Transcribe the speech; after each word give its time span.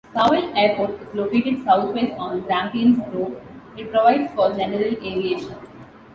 Stawell 0.13 0.51
Airport 0.55 0.99
is 0.99 1.13
located 1.13 1.63
southwest 1.63 2.13
on 2.17 2.41
Grampians 2.41 2.97
Road; 3.13 3.39
it 3.77 3.91
provides 3.91 4.33
for 4.33 4.49
general 4.51 4.81
aviation. 4.81 5.55